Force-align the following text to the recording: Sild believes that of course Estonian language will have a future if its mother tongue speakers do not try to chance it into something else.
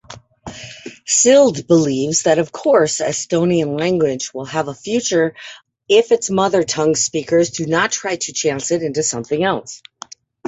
Sild 1.05 1.67
believes 1.67 2.23
that 2.23 2.39
of 2.39 2.51
course 2.51 3.01
Estonian 3.01 3.79
language 3.79 4.33
will 4.33 4.45
have 4.45 4.67
a 4.67 4.73
future 4.73 5.35
if 5.87 6.11
its 6.11 6.27
mother 6.27 6.63
tongue 6.63 6.95
speakers 6.95 7.51
do 7.51 7.67
not 7.67 7.91
try 7.91 8.15
to 8.15 8.33
chance 8.33 8.71
it 8.71 8.81
into 8.81 9.03
something 9.03 9.43
else. 9.43 9.83